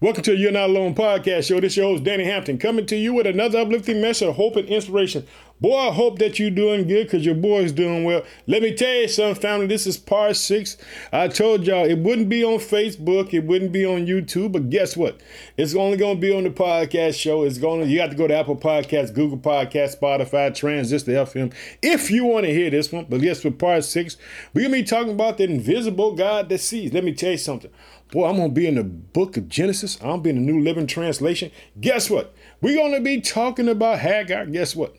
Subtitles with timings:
[0.00, 1.58] Welcome to the You're Not Alone podcast show.
[1.60, 4.56] This is your host, Danny Hampton, coming to you with another uplifting message of hope
[4.56, 5.26] and inspiration.
[5.58, 8.22] Boy, I hope that you're doing good because your boy's doing well.
[8.46, 9.66] Let me tell you something, family.
[9.66, 10.76] This is part six.
[11.10, 14.98] I told y'all it wouldn't be on Facebook, it wouldn't be on YouTube, but guess
[14.98, 15.18] what?
[15.56, 17.42] It's only to be on the podcast show.
[17.42, 22.10] It's to, you have to go to Apple Podcasts, Google Podcasts, Spotify, Transistor FM if
[22.10, 23.06] you want to hear this one.
[23.08, 24.18] But yes, for part six,
[24.52, 26.92] we're to be talking about the invisible God that sees.
[26.92, 27.70] Let me tell you something.
[28.12, 29.96] Boy, I'm to be in the book of Genesis.
[30.02, 31.50] I'm be in the New Living Translation.
[31.80, 32.34] Guess what?
[32.60, 34.44] We're to be talking about Hagar.
[34.44, 34.94] Guess what?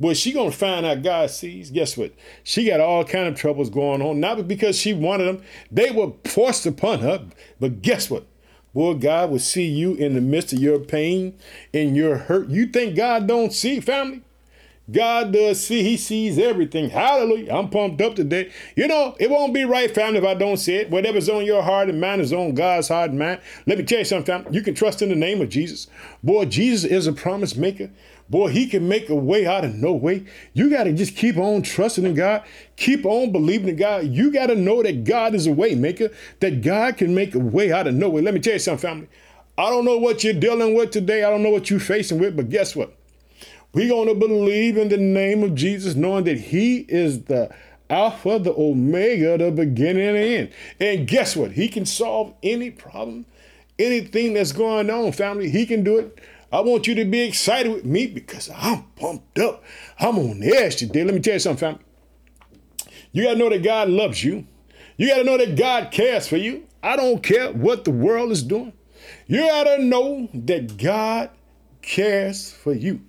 [0.00, 1.70] Boy, she gonna find out God sees.
[1.70, 2.14] Guess what?
[2.42, 4.18] She got all kind of troubles going on.
[4.18, 5.42] Not because she wanted them.
[5.70, 7.26] They were forced upon her.
[7.60, 8.24] But guess what?
[8.72, 11.36] Boy, God will see you in the midst of your pain,
[11.72, 12.48] in your hurt.
[12.48, 14.22] You think God don't see, family?
[14.90, 16.90] God does see, He sees everything.
[16.90, 17.52] Hallelujah.
[17.52, 18.50] I'm pumped up today.
[18.76, 20.90] You know, it won't be right, family, if I don't see it.
[20.90, 23.40] Whatever's on your heart and mind is on God's heart and mind.
[23.66, 24.56] Let me tell you something, family.
[24.56, 25.86] You can trust in the name of Jesus.
[26.22, 27.90] Boy, Jesus is a promise maker.
[28.30, 30.24] Boy, he can make a way out of no way.
[30.54, 32.44] You got to just keep on trusting in God.
[32.76, 34.06] Keep on believing in God.
[34.06, 37.40] You got to know that God is a way maker, that God can make a
[37.40, 38.22] way out of no way.
[38.22, 39.08] Let me tell you something, family.
[39.58, 41.24] I don't know what you're dealing with today.
[41.24, 42.96] I don't know what you're facing with, but guess what?
[43.72, 47.54] We're going to believe in the name of Jesus, knowing that He is the
[47.88, 50.52] Alpha, the Omega, the beginning and the end.
[50.80, 51.52] And guess what?
[51.52, 53.26] He can solve any problem,
[53.78, 55.50] anything that's going on, family.
[55.50, 56.20] He can do it.
[56.52, 59.62] I want you to be excited with me because I'm pumped up.
[59.98, 61.04] I'm on edge today.
[61.04, 61.84] Let me tell you something, family.
[63.12, 64.46] You got to know that God loves you.
[64.96, 66.66] You got to know that God cares for you.
[66.82, 68.72] I don't care what the world is doing.
[69.26, 71.30] You got to know that God
[71.82, 73.00] cares for you.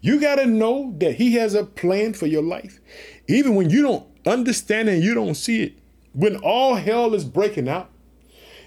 [0.00, 2.80] You got to know that He has a plan for your life.
[3.26, 5.78] Even when you don't understand and you don't see it,
[6.12, 7.90] when all hell is breaking out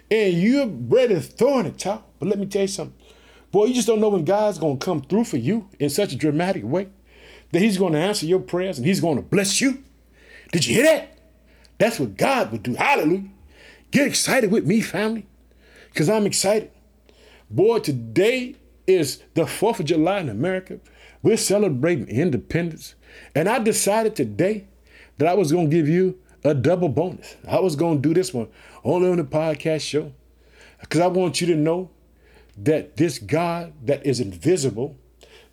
[0.10, 2.06] and you're ready to throw in the towel.
[2.20, 2.98] But let me tell you something.
[3.52, 6.14] Boy, you just don't know when God's going to come through for you in such
[6.14, 6.88] a dramatic way
[7.52, 9.84] that He's going to answer your prayers and He's going to bless you.
[10.52, 11.17] Did you hear that?
[11.78, 12.76] That's what God would do.
[12.76, 13.30] Hallelujah.
[13.89, 15.26] Get excited with me, family,
[15.92, 16.72] because I'm excited.
[17.50, 18.55] Boy, today
[18.88, 20.80] is the 4th of July in America.
[21.23, 22.95] We're celebrating independence.
[23.36, 24.67] And I decided today
[25.17, 27.36] that I was going to give you a double bonus.
[27.48, 28.48] I was going to do this one
[28.83, 30.11] only on the podcast show
[30.80, 31.92] because I want you to know
[32.58, 34.98] that this God that is invisible,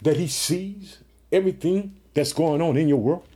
[0.02, 0.98] that he sees
[1.30, 3.26] everything that's going on in your world.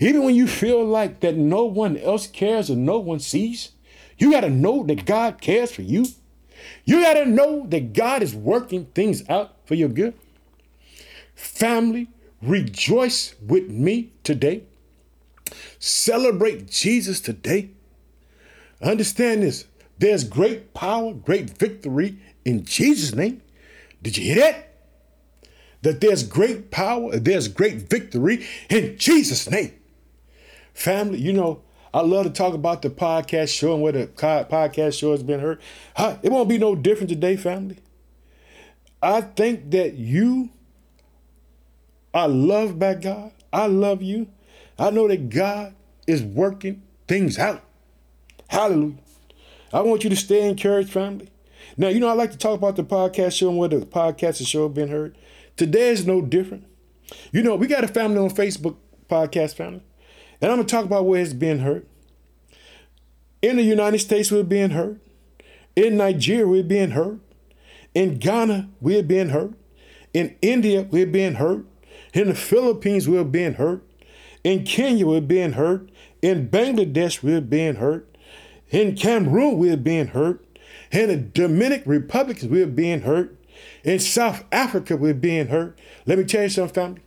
[0.00, 3.72] Even when you feel like that no one else cares or no one sees,
[4.18, 6.06] you got to know that God cares for you.
[6.84, 10.14] You got to know that God is working things out for your good.
[11.34, 12.08] Family,
[12.42, 14.64] rejoice with me today.
[15.78, 17.70] Celebrate Jesus today.
[18.82, 19.66] Understand this.
[19.98, 23.42] There's great power, great victory in Jesus' name.
[24.02, 24.70] Did you hear that?
[25.82, 29.72] That there's great power, there's great victory in Jesus' name.
[30.72, 31.62] Family, you know,
[31.92, 35.40] I love to talk about the podcast show and where the podcast show has been
[35.40, 35.60] heard.
[36.22, 37.76] It won't be no different today, family.
[39.00, 40.50] I think that you
[42.14, 43.32] are loved by God.
[43.52, 44.28] I love you.
[44.78, 45.74] I know that God
[46.06, 47.62] is working things out.
[48.48, 48.98] Hallelujah.
[49.72, 51.28] I want you to stay encouraged, family.
[51.76, 54.46] Now, you know, I like to talk about the podcast show and where the podcast
[54.46, 55.16] show have been heard.
[55.56, 56.66] Today is no different.
[57.32, 58.76] You know, we got a family on Facebook,
[59.08, 59.82] podcast family,
[60.40, 61.86] and I'm going to talk about where it's being heard.
[63.42, 65.00] In the United States, we're being heard.
[65.76, 67.20] In Nigeria, we're being heard.
[67.94, 69.54] In Ghana, we're being heard.
[70.12, 71.66] In India, we're being heard.
[72.14, 73.84] In the Philippines, we're being hurt.
[74.44, 75.90] In Kenya, we're being hurt.
[76.22, 78.16] In Bangladesh, we're being hurt.
[78.70, 80.46] In Cameroon, we're being hurt.
[80.92, 83.36] In the Dominican Republic, we're being hurt.
[83.82, 85.76] In South Africa, we're being hurt.
[86.06, 87.00] Let me tell you something, family.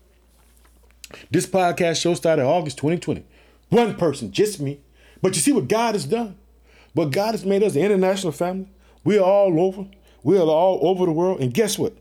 [1.32, 3.24] This podcast show started August 2020.
[3.70, 4.82] One person, just me.
[5.22, 6.38] But you see what God has done.
[6.94, 8.68] But God has made us an international family.
[9.06, 9.88] We are all over.
[10.24, 11.40] We are all over the world.
[11.40, 11.94] And guess what?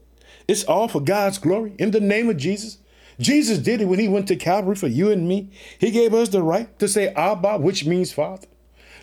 [0.48, 1.74] It's all for God's glory.
[1.78, 2.78] In the name of Jesus.
[3.18, 5.50] Jesus did it when he went to Calvary for you and me.
[5.78, 8.46] He gave us the right to say Abba, which means Father.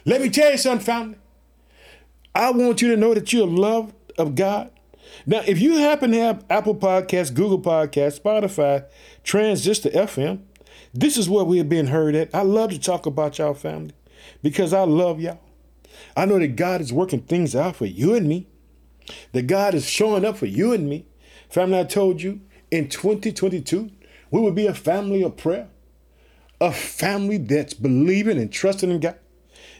[0.05, 1.17] Let me tell you something, family.
[2.35, 4.71] I want you to know that you're loved of God.
[5.25, 8.85] Now, if you happen to have Apple Podcasts, Google Podcasts, Spotify,
[9.23, 10.41] Transistor FM,
[10.93, 12.33] this is where we're being heard at.
[12.33, 13.93] I love to talk about y'all family
[14.41, 15.39] because I love y'all.
[16.15, 18.47] I know that God is working things out for you and me,
[19.31, 21.05] that God is showing up for you and me.
[21.49, 23.91] Family, I told you in 2022,
[24.33, 25.69] we would be a family of prayer,
[26.59, 29.19] a family that's believing and trusting in God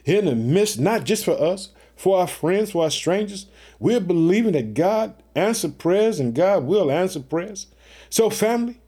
[0.06, 3.48] in the midst, not just for us, for our friends, for our strangers.
[3.80, 7.66] We're believing that God answer prayers and God will answer prayers.
[8.12, 8.80] So, family,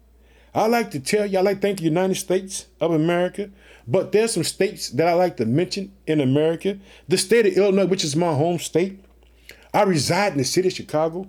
[0.54, 3.50] I like to tell you, I like to thank the United States of America,
[3.88, 6.78] but there's some states that I like to mention in America.
[7.08, 9.04] The state of Illinois, which is my home state.
[9.74, 11.28] I reside in the city of Chicago.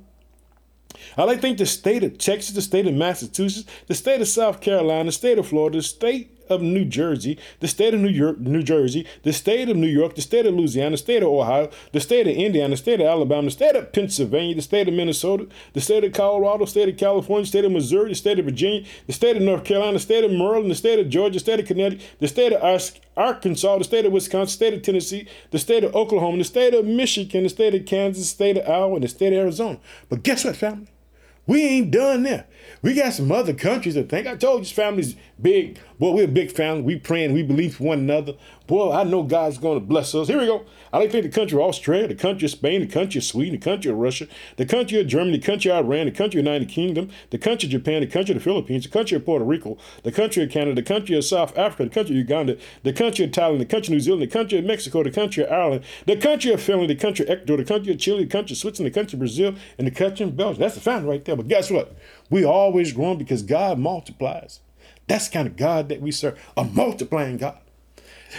[1.16, 4.60] I like think the state of Texas, the state of Massachusetts, the state of South
[4.60, 8.38] Carolina, the state of Florida, the state of New Jersey, the state of New York,
[8.38, 11.70] New Jersey, the state of New York, the state of Louisiana, the state of Ohio,
[11.92, 14.94] the state of Indiana, the state of Alabama, the state of Pennsylvania, the state of
[14.94, 18.38] Minnesota, the state of Colorado, the state of California, the state of Missouri, the state
[18.38, 21.34] of Virginia, the state of North Carolina, the state of Maryland, the state of Georgia,
[21.34, 24.82] the state of Connecticut, the state of Arkansas, the state of Wisconsin, the state of
[24.82, 28.58] Tennessee, the state of Oklahoma, the state of Michigan, the state of Kansas, the state
[28.58, 29.78] of Iowa, and the state of Arizona.
[30.08, 30.88] But guess what, family?
[31.46, 32.46] We ain't done there.
[32.82, 35.78] We got some other countries that think I told you this family's big.
[35.98, 36.82] Boy, we're a big family.
[36.82, 38.34] We praying, we believe one another.
[38.66, 40.26] Boy, I know God's going to bless us.
[40.26, 40.64] Here we go.
[40.92, 43.24] I like to think the country of Australia, the country of Spain, the country of
[43.24, 44.26] Sweden, the country of Russia,
[44.56, 47.68] the country of Germany, the country of Iran, the country of United Kingdom, the country
[47.68, 50.50] of Japan, the country of the Philippines, the country of Puerto Rico, the country of
[50.50, 53.66] Canada, the country of South Africa, the country of Uganda, the country of Thailand, the
[53.66, 56.60] country of New Zealand, the country of Mexico, the country of Ireland, the country of
[56.60, 59.16] Finland, the country of Ecuador, the country of Chile, the country of Switzerland, the country
[59.16, 60.60] of Brazil, and the country of Belgium.
[60.60, 61.36] That's the family right there.
[61.36, 61.94] But guess what?
[62.30, 64.58] We always growing because God multiplies.
[65.06, 67.58] That's kind of God that we serve, a multiplying God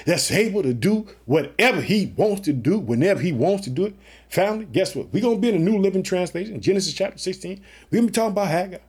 [0.05, 3.95] that's able to do whatever he wants to do whenever he wants to do it.
[4.29, 5.11] Family, guess what?
[5.13, 7.61] We're going to be in a New Living Translation, Genesis chapter 16.
[7.89, 8.79] We're going to be talking about Hagar.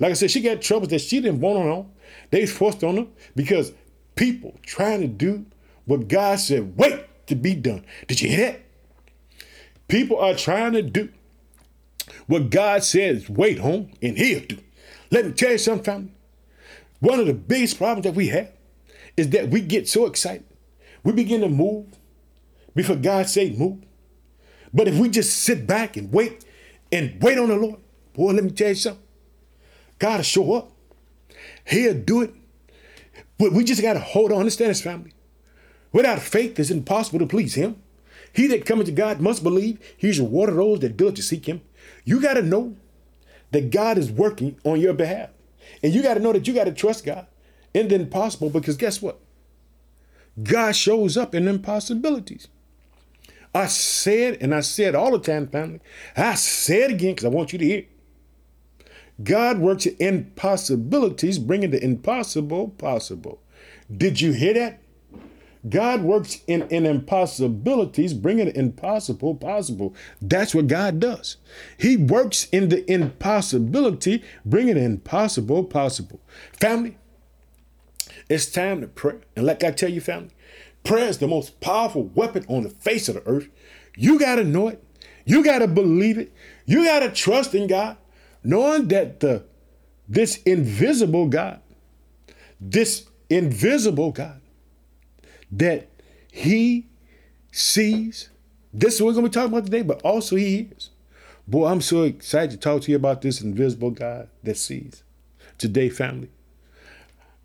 [0.00, 1.90] Like I said, she got troubles that she didn't want on her.
[2.30, 3.72] They forced on her because
[4.16, 5.46] people trying to do
[5.86, 7.84] what God said, wait to be done.
[8.06, 8.60] Did you hear that?
[9.88, 11.10] People are trying to do
[12.26, 14.58] what God says, wait on, and he'll do.
[15.10, 16.12] Let me tell you something, family.
[17.00, 18.50] One of the biggest problems that we have
[19.16, 20.44] is that we get so excited.
[21.02, 21.86] We begin to move
[22.74, 23.84] before God say move.
[24.72, 26.44] But if we just sit back and wait
[26.90, 27.80] and wait on the Lord,
[28.12, 29.02] boy, let me tell you something.
[29.98, 30.72] God will show up.
[31.64, 32.34] He'll do it.
[33.38, 34.40] But we just got to hold on.
[34.40, 35.12] Understand this, family.
[35.92, 37.76] Without faith, it's impossible to please Him.
[38.32, 41.62] He that cometh to God must believe He's rewarded those that to seek Him.
[42.04, 42.76] You got to know
[43.52, 45.30] that God is working on your behalf.
[45.82, 47.26] And you got to know that you got to trust God
[47.74, 49.18] in the impossible because guess what?
[50.42, 52.48] God shows up in impossibilities.
[53.54, 55.80] I said, and I said all the time, family,
[56.16, 57.84] I said again because I want you to hear.
[59.22, 63.40] God works in impossibilities, bringing the impossible possible.
[63.94, 64.80] Did you hear that?
[65.68, 69.94] God works in, in impossibilities, bringing the impossible possible.
[70.20, 71.36] That's what God does.
[71.78, 76.20] He works in the impossibility, bringing the impossible possible.
[76.60, 76.98] Family,
[78.28, 79.16] it's time to pray.
[79.36, 80.30] And like I tell you, family,
[80.82, 83.48] prayer is the most powerful weapon on the face of the earth.
[83.96, 84.82] You got to know it.
[85.24, 86.32] You got to believe it.
[86.66, 87.96] You got to trust in God,
[88.42, 89.44] knowing that the
[90.08, 91.60] this invisible God,
[92.60, 94.40] this invisible God,
[95.52, 95.88] that
[96.30, 96.86] He
[97.52, 98.30] sees.
[98.72, 100.90] This is what we're going to be talking about today, but also He hears.
[101.46, 105.02] Boy, I'm so excited to talk to you about this invisible God that sees.
[105.58, 106.30] Today, family,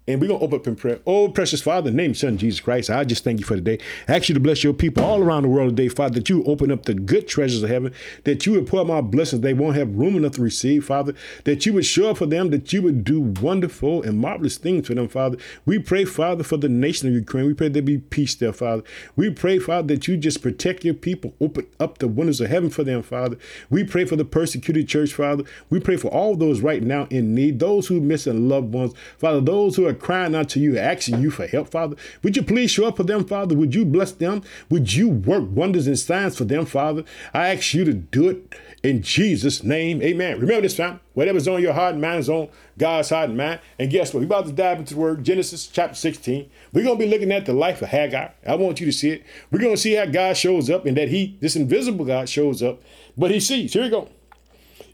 [0.09, 0.99] and we're going to open up in prayer.
[1.05, 3.77] Oh, precious Father, name Son Jesus Christ, I just thank you for today.
[4.07, 6.43] I ask you to bless your people all around the world today, Father, that you
[6.45, 9.53] open up the good treasures of heaven, that you would pour out my blessings they
[9.53, 11.13] won't have room enough to receive, Father,
[11.43, 14.87] that you would show up for them, that you would do wonderful and marvelous things
[14.87, 15.37] for them, Father.
[15.67, 17.45] We pray, Father, for the nation of Ukraine.
[17.45, 18.81] We pray there be peace there, Father.
[19.15, 22.71] We pray, Father, that you just protect your people, open up the windows of heaven
[22.71, 23.37] for them, Father.
[23.69, 25.43] We pray for the persecuted church, Father.
[25.69, 28.93] We pray for all those right now in need, those who miss a loved ones,
[29.19, 31.95] Father, those who are crying out to you, asking you for help, Father.
[32.23, 33.55] Would you please show up for them, Father?
[33.55, 34.41] Would you bless them?
[34.69, 37.03] Would you work wonders and signs for them, Father?
[37.33, 40.01] I ask you to do it in Jesus' name.
[40.01, 40.39] Amen.
[40.39, 40.99] Remember this, family.
[41.13, 43.59] Whatever's on your heart and mind is on God's heart and mind.
[43.77, 44.21] And guess what?
[44.21, 46.49] We're about to dive into the word Genesis chapter 16.
[46.71, 48.33] We're going to be looking at the life of Hagar.
[48.47, 49.25] I want you to see it.
[49.51, 52.63] We're going to see how God shows up and that he, this invisible God, shows
[52.63, 52.81] up.
[53.17, 53.73] But he sees.
[53.73, 54.09] Here we go.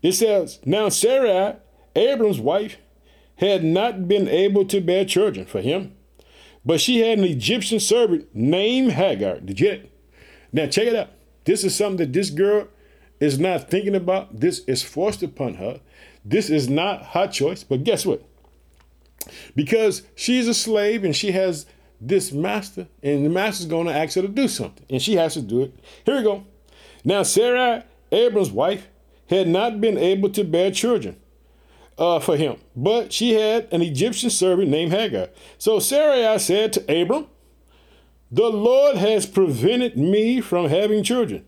[0.01, 1.57] It says, Now Sarai,
[1.95, 2.77] Abram's wife,
[3.37, 5.93] had not been able to bear children for him,
[6.65, 9.39] but she had an Egyptian servant named Hagar.
[9.39, 9.87] Did you?
[10.51, 11.09] Now check it out.
[11.43, 12.67] This is something that this girl
[13.19, 14.39] is not thinking about.
[14.39, 15.79] This is forced upon her.
[16.23, 17.63] This is not her choice.
[17.63, 18.23] But guess what?
[19.55, 21.65] Because she's a slave and she has
[22.01, 25.33] this master, and the master's going to ask her to do something, and she has
[25.33, 25.73] to do it.
[26.05, 26.45] Here we go.
[27.03, 28.87] Now, Sarah, Abram's wife,
[29.27, 31.15] had not been able to bear children
[31.97, 32.57] uh, for him.
[32.75, 35.29] But she had an Egyptian servant named Hagar.
[35.57, 37.27] So Sarai said to Abram,
[38.31, 41.45] The Lord has prevented me from having children.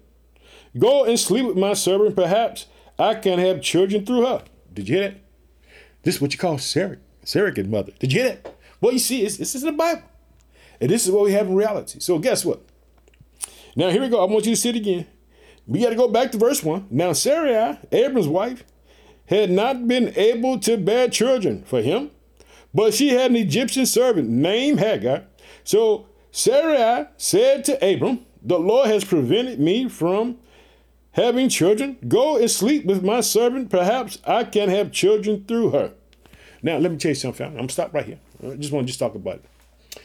[0.77, 2.15] Go and sleep with my servant.
[2.15, 2.67] Perhaps
[2.99, 4.43] I can have children through her.
[4.73, 5.19] Did you hear that?
[6.03, 7.91] This is what you call Sarah, surrogate mother.
[7.99, 8.55] Did you hear that?
[8.79, 10.03] Well, you see, this is the Bible.
[10.79, 11.99] And this is what we have in reality.
[11.99, 12.61] So guess what?
[13.75, 14.21] Now here we go.
[14.21, 15.07] I want you to see it again.
[15.65, 16.87] We got to go back to verse 1.
[16.89, 18.63] Now Sarai, Abram's wife,
[19.27, 22.11] had not been able to bear children for him,
[22.73, 25.23] but she had an Egyptian servant named Hagar.
[25.63, 30.37] So Sarai said to Abram, The Lord has prevented me from
[31.11, 31.97] having children.
[32.07, 33.69] Go and sleep with my servant.
[33.69, 35.93] Perhaps I can have children through her.
[36.61, 37.45] Now, let me tell you something.
[37.45, 38.19] I'm going to stop right here.
[38.43, 40.01] I just want to just talk about it.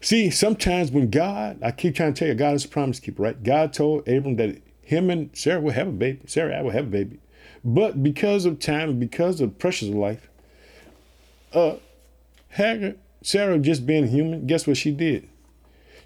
[0.00, 3.22] See, sometimes when God, I keep trying to tell you, God is a promise keeper,
[3.22, 3.42] right?
[3.42, 6.20] God told Abram that him and Sarah will have a baby.
[6.26, 7.18] Sarah, I will have a baby.
[7.64, 10.28] But because of time and because of the pressures of life,
[11.52, 11.76] uh,
[12.48, 15.28] Hagar, Sarah just being human, guess what she did?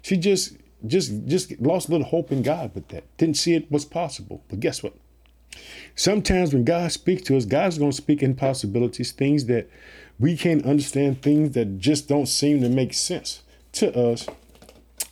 [0.01, 3.03] She just just just lost a little hope in God with that.
[3.17, 4.43] Didn't see it was possible.
[4.49, 4.93] But guess what?
[5.95, 9.69] Sometimes when God speaks to us, God's going to speak impossibilities, things that
[10.19, 13.41] we can't understand, things that just don't seem to make sense
[13.73, 14.27] to us.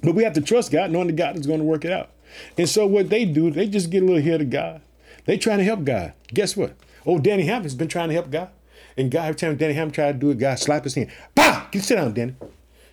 [0.04, 2.12] But we have to trust God, knowing that God is going to work it out.
[2.58, 4.82] And so what they do, they just get a little ahead of God.
[5.26, 6.14] They trying to help God.
[6.34, 6.76] Guess what?
[7.06, 8.50] Oh, Danny Hampton's been trying to help God.
[8.98, 11.12] And God, every time Danny Hampton tried to do it, God slap his hand.
[11.34, 11.68] Bah!
[11.74, 12.36] You sit down, Danny.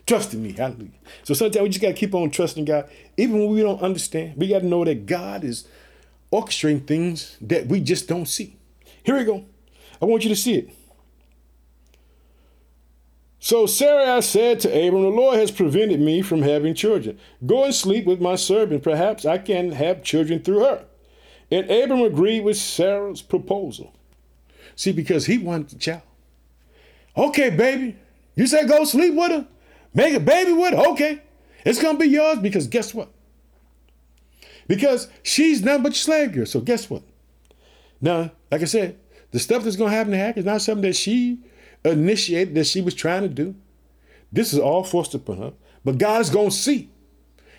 [0.07, 0.53] Trust in me.
[0.53, 0.91] Hallelujah.
[1.23, 2.91] So sometimes we just got to keep on trusting God.
[3.17, 5.69] Even when we don't understand, we got to know that God is
[6.33, 8.57] orchestrating things that we just don't see.
[9.05, 9.45] Here we go.
[10.01, 10.71] I want you to see it.
[13.39, 17.19] So Sarai said to Abram, The Lord has prevented me from having children.
[17.45, 18.83] Go and sleep with my servant.
[18.83, 20.85] Perhaps I can have children through her.
[21.53, 23.95] And Abram agreed with Sarah's proposal.
[24.75, 26.01] See, because he wanted the child.
[27.15, 27.95] Okay, baby.
[28.35, 29.47] You say go sleep with her?
[29.93, 30.81] Make a baby with her?
[30.93, 31.21] Okay.
[31.67, 33.11] It's to be yours because guess what?
[34.67, 36.47] Because she's nothing but slave girl.
[36.47, 37.03] So guess what?
[38.01, 38.99] Now, like I said,
[39.31, 41.39] the stuff that's to happen to Hagar is not something that she
[41.85, 43.55] initiated that she was trying to do.
[44.33, 45.53] This is all forced upon her.
[45.85, 46.89] But God is to see.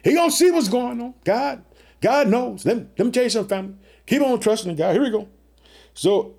[0.04, 1.14] He to see what's going on.
[1.24, 1.64] God,
[2.02, 2.66] God knows.
[2.66, 3.76] Let me, let me tell you something, family.
[4.06, 4.94] Keep on trusting in God.
[4.94, 5.28] Here we go.
[5.94, 6.36] So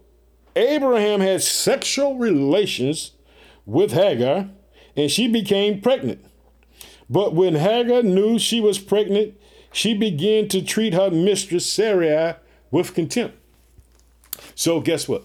[0.56, 3.12] Abraham had sexual relations
[3.66, 4.48] with Hagar,
[4.96, 6.24] and she became pregnant.
[7.08, 9.34] But when Hagar knew she was pregnant,
[9.72, 12.34] she began to treat her mistress Sarai
[12.70, 13.36] with contempt.
[14.54, 15.24] So guess what?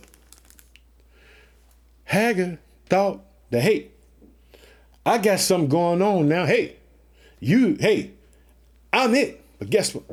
[2.05, 3.89] Hagar thought that, hey,
[5.05, 6.45] I got something going on now.
[6.45, 6.77] Hey,
[7.39, 8.11] you, hey,
[8.91, 9.43] I'm it.
[9.59, 10.05] But guess what?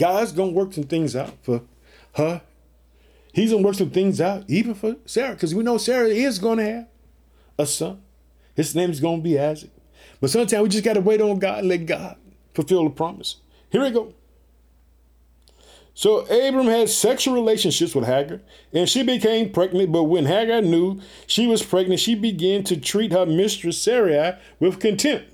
[0.00, 1.60] God's gonna work some things out for
[2.14, 2.40] her.
[3.34, 6.64] He's gonna work some things out even for Sarah, because we know Sarah is gonna
[6.64, 6.86] have
[7.58, 8.00] a son.
[8.56, 9.70] His name is gonna be Isaac.
[10.18, 12.16] But sometimes we just gotta wait on God and let God
[12.54, 13.36] fulfill the promise.
[13.70, 14.14] Here we go.
[15.92, 18.40] So Abram had sexual relationships with Hagar,
[18.72, 19.92] and she became pregnant.
[19.92, 24.80] But when Hagar knew she was pregnant, she began to treat her mistress Sarai with
[24.80, 25.26] contempt.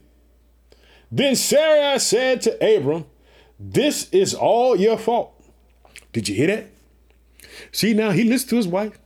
[1.12, 3.04] Then Sarai said to Abram,
[3.58, 5.32] This is all your fault.
[6.12, 6.66] Did you hear that?
[7.72, 8.98] See, now he listened to his wife.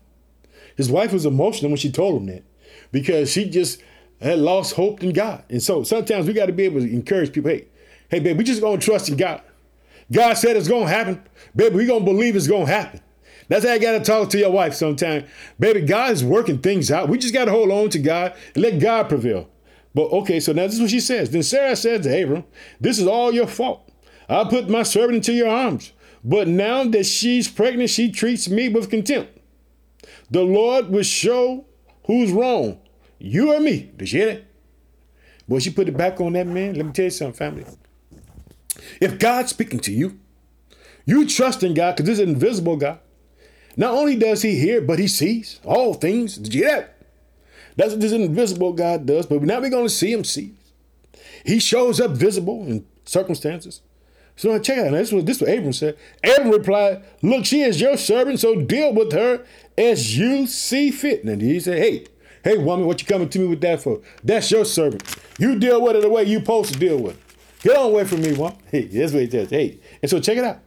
[0.77, 2.43] His wife was emotional when she told him that
[2.91, 3.83] because she just
[4.21, 5.45] had lost hope in God.
[5.49, 7.67] And so sometimes we got to be able to encourage people hey,
[8.09, 9.43] hey, babe, we just going to trust in God.
[10.13, 11.23] God said it's gonna happen.
[11.55, 13.01] Baby, we gonna believe it's gonna happen.
[13.49, 15.27] That's how you gotta talk to your wife sometime.
[15.59, 17.09] Baby, God is working things out.
[17.09, 19.49] We just gotta hold on to God and let God prevail.
[19.95, 21.31] But okay, so now this is what she says.
[21.31, 22.45] Then Sarah said to Abram,
[22.81, 23.90] This is all your fault.
[24.31, 25.93] I put my servant into your arms.
[26.23, 29.37] But now that she's pregnant, she treats me with contempt.
[30.31, 31.67] The Lord will show
[32.07, 32.81] who's wrong,
[33.19, 33.91] you or me.
[33.97, 34.45] Did you hear that?
[35.49, 36.75] Boy, she put it back on that man.
[36.75, 37.65] Let me tell you something, family.
[39.01, 40.21] If God's speaking to you,
[41.05, 43.01] you trust in God because this invisible God.
[43.77, 46.37] Not only does he hear, but he sees all things.
[46.37, 46.97] Did you hear that?
[47.77, 49.27] That's what this invisible God does.
[49.27, 50.55] But now we're going to see him see.
[51.45, 53.81] He shows up visible in circumstances.
[54.41, 54.93] So check it out.
[54.93, 55.99] This is what this is what Abram said.
[56.25, 59.45] Abram replied, Look, she is your servant, so deal with her
[59.77, 61.25] as you see fit.
[61.25, 62.07] And he said, Hey,
[62.43, 64.01] hey, woman, what you coming to me with that for?
[64.25, 65.15] That's your servant.
[65.39, 67.65] You deal with it the way you supposed to deal with it.
[67.65, 68.57] Get on away from me, one.
[68.71, 69.51] Hey, that's what he says.
[69.51, 70.61] Hey, and so check it out.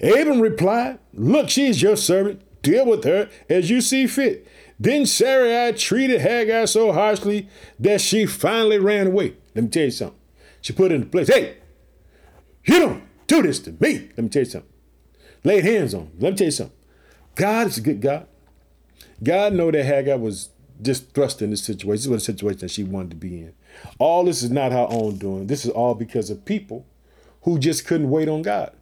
[0.00, 2.40] Abram replied, Look, she is your servant.
[2.62, 4.48] Deal with her as you see fit.
[4.80, 9.34] Then Sarai treated Hagar so harshly that she finally ran away.
[9.54, 10.18] Let me tell you something.
[10.62, 11.28] She put it into place.
[11.28, 11.58] Hey,
[12.64, 14.08] you don't do this to me.
[14.16, 14.72] Let me tell you something.
[15.42, 16.10] Laid hands on.
[16.18, 16.76] Let me tell you something.
[17.34, 18.26] God is a good God.
[19.22, 22.02] God know that Hagar was just thrust in this situation.
[22.02, 23.54] This was a situation that she wanted to be in.
[23.98, 25.46] All this is not her own doing.
[25.46, 26.86] This is all because of people
[27.42, 28.72] who just couldn't wait on God.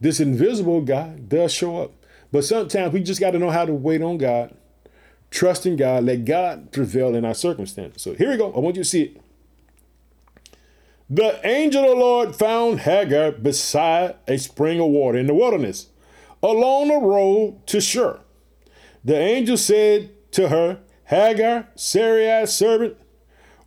[0.00, 1.92] This invisible God does show up.
[2.32, 4.54] But sometimes we just got to know how to wait on God,
[5.30, 8.02] trust in God, let God prevail in our circumstances.
[8.02, 8.52] So here we go.
[8.52, 9.20] I want you to see it.
[11.08, 15.88] The angel of the Lord found Hagar beside a spring of water in the wilderness,
[16.42, 18.20] along the road to Shur.
[19.04, 22.96] The angel said to her, Hagar, Sarai's servant,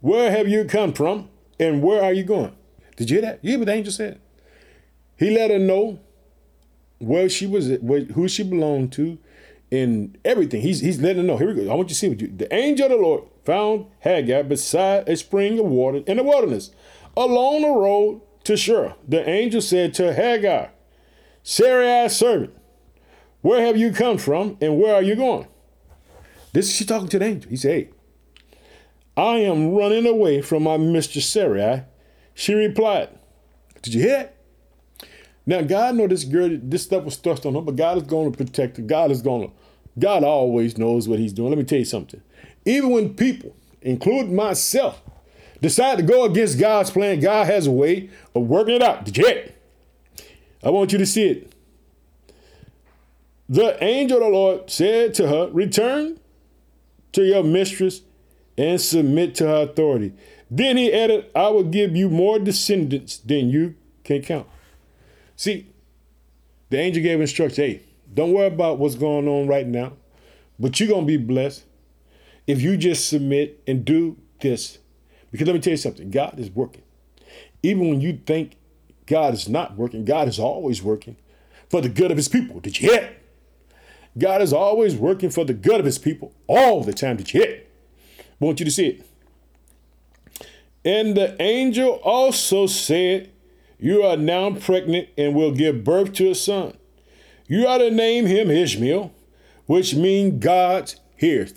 [0.01, 2.53] where have you come from and where are you going?
[2.97, 3.39] Did you hear that?
[3.41, 4.19] You hear what the angel said?
[5.17, 5.99] He let her know
[6.97, 9.17] where she was, who she belonged to,
[9.71, 10.61] and everything.
[10.61, 11.37] He's, he's letting her know.
[11.37, 11.71] Here we go.
[11.71, 12.27] I want you to see what you.
[12.27, 16.71] The angel of the Lord found Hagar beside a spring of water in the wilderness
[17.19, 18.95] along the road to Shur.
[19.07, 20.71] The angel said to Hagar,
[21.43, 22.55] Sarai's servant,
[23.41, 25.47] where have you come from and where are you going?
[26.53, 27.49] This is she talking to the angel.
[27.49, 27.89] He said, Hey,
[29.15, 31.83] I am running away from my mistress Sarai.
[32.33, 33.09] She replied,
[33.81, 34.35] Did you hear that?
[35.45, 38.31] Now God know this girl, this stuff was thrust on her, but God is going
[38.31, 38.83] to protect her.
[38.83, 39.53] God is going to,
[39.97, 41.49] God always knows what he's doing.
[41.49, 42.21] Let me tell you something.
[42.65, 45.01] Even when people, including myself,
[45.61, 49.07] decide to go against God's plan, God has a way of working it out.
[49.15, 49.53] Hear
[50.63, 51.53] I want you to see it.
[53.47, 56.19] The angel of the Lord said to her, Return
[57.13, 58.01] to your mistress
[58.57, 60.13] and submit to her authority.
[60.51, 64.47] Then he added, I will give you more descendants than you can count.
[65.35, 65.67] See,
[66.69, 67.81] the angel gave instructions hey,
[68.13, 69.93] don't worry about what's going on right now,
[70.59, 71.63] but you're going to be blessed
[72.47, 74.79] if you just submit and do this.
[75.31, 76.83] Because let me tell you something God is working.
[77.61, 78.57] Even when you think
[79.05, 81.17] God is not working, God is always working
[81.69, 82.59] for the good of his people.
[82.59, 83.15] Did you hear?
[84.17, 87.17] God is always working for the good of his people all the time.
[87.17, 87.61] Did you hear?
[88.19, 89.05] I want you to see it.
[90.83, 93.31] And the angel also said,
[93.77, 96.75] You are now pregnant and will give birth to a son.
[97.47, 99.11] You are to name him Ishmael,
[99.65, 101.47] which means God's here.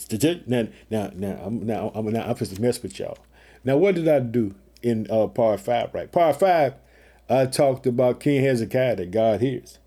[0.46, 3.18] Now, now, now, I'm now, I'm now I'm to mess with y'all.
[3.64, 5.94] Now, what did I do in uh, part five?
[5.94, 6.75] Right, part five,
[7.29, 9.79] I talked about King Hezekiah that God hears.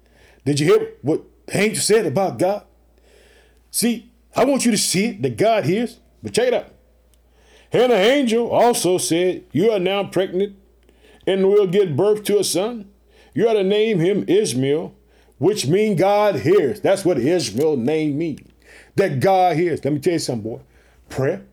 [0.46, 2.64] Did you hear what the angel said about God?
[3.72, 6.00] See, I want you to see it that God hears.
[6.24, 6.68] But check it out.
[7.72, 10.56] And the angel also said, You are now pregnant
[11.28, 12.90] and will give birth to a son.
[13.34, 14.96] You are to name him Ishmael,
[15.38, 16.80] which means God hears.
[16.80, 18.50] That's what Ishmael name means.
[18.96, 19.84] That God hears.
[19.84, 20.62] Let me tell you something, boy.
[21.10, 21.46] Prayer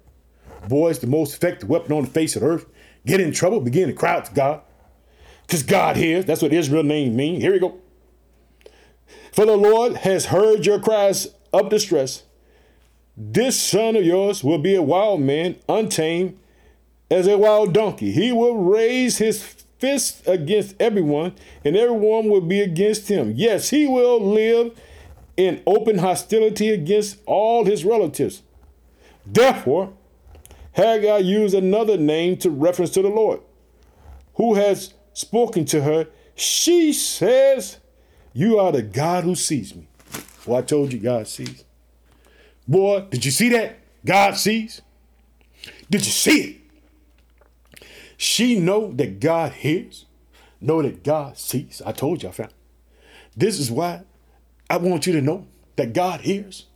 [0.70, 2.66] It's the most effective weapon on the face of the earth.
[3.07, 4.61] Get in trouble, begin to cry out to God.
[5.46, 6.25] Because God hears.
[6.25, 7.42] That's what Israel name means.
[7.42, 7.79] Here we go.
[9.33, 12.25] For the Lord has heard your cries of distress.
[13.16, 16.38] This son of yours will be a wild man, untamed
[17.11, 18.12] as a wild donkey.
[18.12, 19.42] He will raise his
[19.79, 23.33] fist against everyone, and everyone will be against him.
[23.37, 24.79] Yes, he will live
[25.37, 28.42] in open hostility against all his relatives.
[29.27, 29.92] Therefore,
[30.72, 33.40] Hagar used another name to reference to the Lord,
[34.35, 36.08] who has spoken to her.
[36.35, 37.78] She says,
[38.32, 39.87] You are the God who sees me.
[40.46, 41.64] Well, I told you God sees.
[42.66, 43.78] Boy, did you see that?
[44.04, 44.82] God sees.
[45.90, 46.56] Did you see it?
[48.16, 50.06] She know that God hears,
[50.61, 51.82] know that God sees.
[51.85, 52.54] I told you I found.
[53.37, 54.02] This is why
[54.70, 56.66] I want you to know that God hears,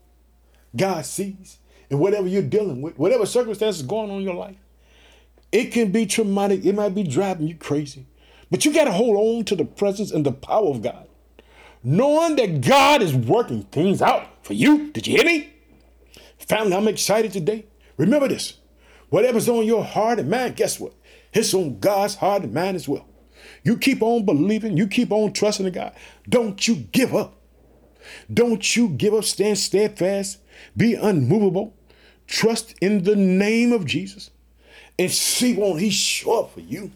[0.75, 1.59] God sees,
[1.91, 4.57] and whatever you're dealing with, whatever circumstances going on in your life,
[5.53, 6.65] it can be traumatic.
[6.65, 8.07] It might be driving you crazy.
[8.51, 11.09] But you got to hold on to the presence and the power of God.
[11.83, 14.91] Knowing that God is working things out for you.
[14.93, 15.53] Did you hear me?
[16.39, 17.67] Family, I'm excited today.
[17.97, 18.55] Remember this.
[19.09, 20.95] Whatever's on your heart and mind, guess what?
[21.33, 23.07] It's on God's heart and mind as well.
[23.63, 25.95] You keep on believing, you keep on trusting in God.
[26.29, 27.36] Don't you give up.
[28.33, 29.25] Don't you give up.
[29.25, 30.39] Stand steadfast.
[30.77, 31.75] Be unmovable.
[32.27, 34.31] Trust in the name of Jesus
[34.99, 36.91] and see won't he show up for you.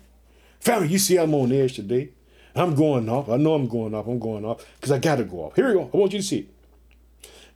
[0.59, 2.11] Family, you see I'm on edge today.
[2.55, 3.29] I'm going off.
[3.29, 4.07] I know I'm going off.
[4.07, 5.55] I'm going off because I got to go off.
[5.55, 5.91] Here we go.
[5.93, 6.49] I want you to see it.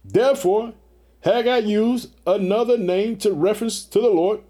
[0.04, 0.74] Therefore,
[1.22, 4.40] Hagar used another name to reference to the Lord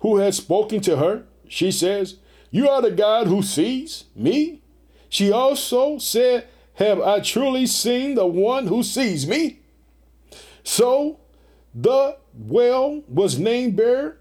[0.00, 1.24] who had spoken to her.
[1.48, 2.16] She says,
[2.50, 4.62] You are the God who sees me.
[5.08, 9.60] She also said, Have I truly seen the one who sees me?
[10.64, 11.20] So
[11.74, 14.18] the well was named Beer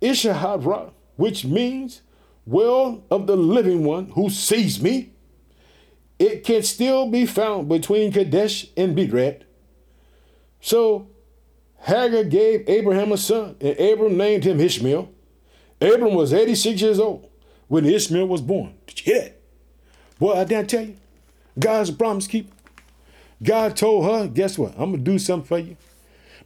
[0.00, 2.02] Ishaharah, which means
[2.46, 5.12] well of the living one who sees me.
[6.18, 9.42] It can still be found between Kadesh and Begrat.
[10.60, 11.08] So
[11.80, 15.10] Hagar gave Abraham a son, and Abram named him Ishmael.
[15.80, 17.28] Abram was 86 years old
[17.68, 18.74] when Ishmael was born.
[18.86, 19.40] Did you hear that?
[20.18, 20.96] Boy, I didn't tell you.
[21.58, 22.54] God's a promise keeper.
[23.42, 24.72] God told her, guess what?
[24.72, 25.76] I'm going to do something for you.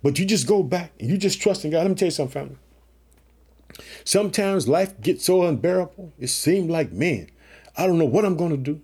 [0.03, 1.83] But you just go back and you just trust in God.
[1.83, 2.59] Let me tell you something, family.
[4.05, 7.29] Sometimes life gets so unbearable, it seems like, man,
[7.77, 8.81] I don't know what I'm going to do.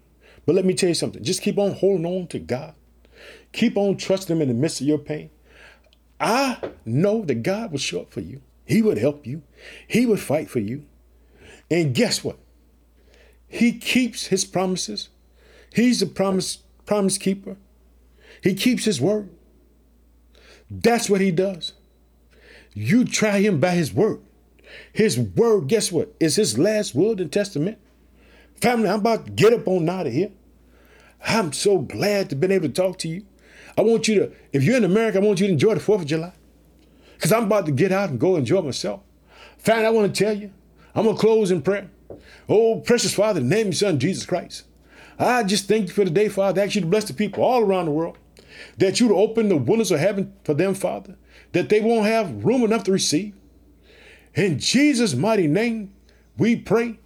[0.46, 1.22] But let me tell you something.
[1.22, 2.74] Just keep on holding on to God.
[3.52, 5.28] Keep on trusting Him in the midst of your pain.
[6.20, 8.40] I know that God will show up for you.
[8.64, 9.42] He would help you.
[9.86, 10.84] He would fight for you.
[11.70, 12.38] And guess what?
[13.46, 15.08] He keeps his promises.
[15.72, 17.56] He's a promise promise keeper.
[18.42, 19.30] He keeps his word.
[20.70, 21.72] That's what he does.
[22.74, 24.20] You try him by his word.
[24.92, 26.14] His word, guess what?
[26.20, 27.78] Is his last word and testament.
[28.56, 30.30] Family, I'm about to get up on out of here.
[31.26, 33.24] I'm so glad to been able to talk to you.
[33.76, 36.00] I want you to, if you're in America, I want you to enjoy the 4th
[36.00, 36.32] of July.
[37.14, 39.00] Because I'm about to get out and go enjoy myself.
[39.58, 40.52] Family, I want to tell you,
[40.94, 41.90] I'm going to close in prayer.
[42.48, 44.64] Oh, precious Father, name your son Jesus Christ.
[45.18, 46.60] I just thank you for the day, Father.
[46.60, 48.18] I ask you to bless the people all around the world.
[48.78, 51.16] That you to open the windows of heaven for them, Father.
[51.52, 53.34] That they won't have room enough to receive.
[54.34, 55.92] In Jesus' mighty name,
[56.36, 56.98] we pray.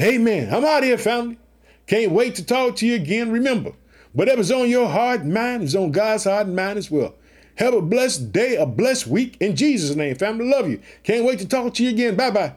[0.00, 0.52] Amen.
[0.52, 1.38] I'm out here, family.
[1.86, 3.30] Can't wait to talk to you again.
[3.30, 3.72] Remember,
[4.12, 7.14] whatever's on your heart and mind is on God's heart and mind as well.
[7.56, 10.16] Have a blessed day, a blessed week in Jesus' name.
[10.16, 10.80] Family, love you.
[11.04, 12.16] Can't wait to talk to you again.
[12.16, 12.54] Bye bye.